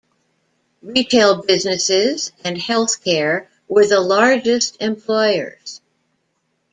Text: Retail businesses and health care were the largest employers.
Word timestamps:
Retail 0.81 1.43
businesses 1.43 2.31
and 2.43 2.57
health 2.57 3.03
care 3.03 3.51
were 3.67 3.85
the 3.85 3.99
largest 3.99 4.81
employers. 4.81 5.79